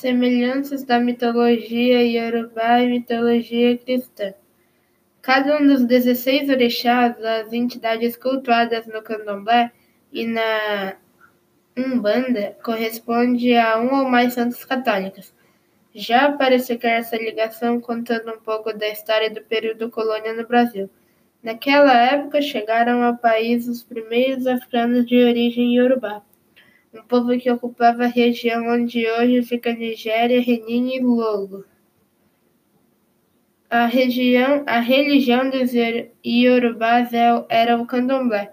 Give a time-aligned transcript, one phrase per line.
[0.00, 4.32] semelhanças da mitologia iorubá e mitologia cristã.
[5.20, 9.70] Cada um dos 16 orixás, as entidades cultuadas no candomblé
[10.10, 10.96] e na
[11.76, 15.34] Umbanda, corresponde a um ou mais santos católicos.
[15.94, 20.88] Já para explicar essa ligação, contando um pouco da história do período colônia no Brasil.
[21.42, 26.22] Naquela época chegaram ao país os primeiros africanos de origem iorubá,
[26.92, 31.64] um povo que ocupava a região onde hoje fica Nigéria, Renin e Logo.
[33.68, 35.70] A, região, a religião dos
[36.24, 38.52] iorubás é era o candomblé,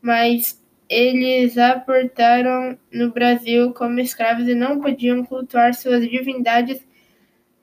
[0.00, 6.84] mas eles aportaram no Brasil como escravos e não podiam cultuar suas divindades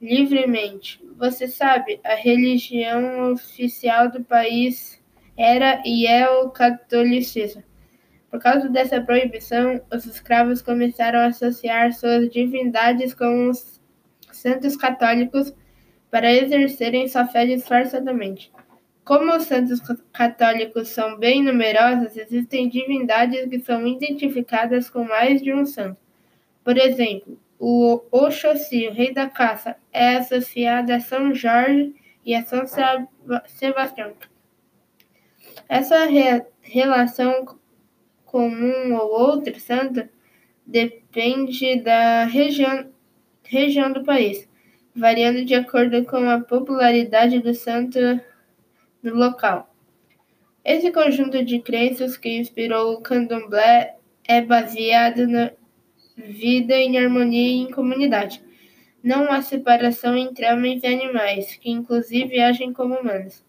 [0.02, 1.00] livremente.
[1.18, 5.02] Você sabe, a religião oficial do país
[5.38, 7.64] era e é o catolicismo.
[8.30, 13.82] Por causa dessa proibição, os escravos começaram a associar suas divindades com os
[14.32, 15.54] santos católicos
[16.12, 18.52] para exercerem sua fé disfarçadamente.
[19.04, 19.80] Como os santos
[20.14, 25.98] católicos são bem numerosos, existem divindades que são identificadas com mais de um santo.
[26.64, 32.46] Por exemplo, o Oxóssi, o rei da caça, é associado a São Jorge e a
[32.46, 32.64] São
[33.48, 34.14] Sebastião.
[35.68, 37.58] Essa re relação
[38.32, 40.08] com um ou outro santo
[40.66, 42.88] depende da região,
[43.44, 44.48] região do país,
[44.96, 48.00] variando de acordo com a popularidade do santo
[49.02, 49.74] no local.
[50.64, 53.96] Esse conjunto de crenças que inspirou o candomblé
[54.28, 55.52] é baseado na
[56.16, 58.44] vida em harmonia e em comunidade.
[59.02, 63.44] Não há separação entre homens e animais, que inclusive agem como humanos.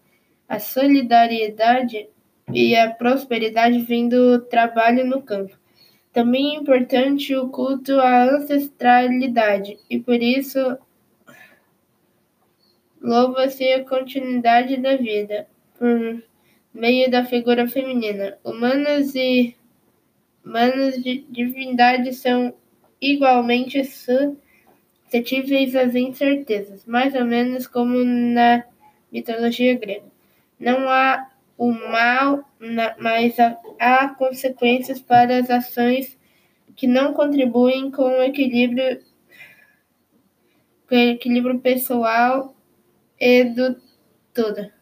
[0.49, 2.09] A solidariedade
[2.53, 5.57] e a prosperidade vêm do trabalho no campo.
[6.13, 10.77] Também é importante o culto à ancestralidade, e por isso
[13.01, 15.47] Louva-se a continuidade da vida,
[15.79, 16.23] por
[16.71, 18.37] meio da figura feminina.
[18.43, 19.55] Humanos e
[20.45, 22.53] humanos de divindades são
[23.01, 28.63] igualmente suscetíveis às incertezas, mais ou menos como na
[29.11, 30.05] mitologia grega.
[30.59, 31.90] Não há o mal,
[32.99, 33.35] mas
[33.79, 36.17] há consequências para as ações
[36.75, 39.01] que não contribuem com o equilíbrio,
[40.87, 42.55] com o equilíbrio pessoal
[43.19, 43.75] e do
[44.33, 44.80] todo.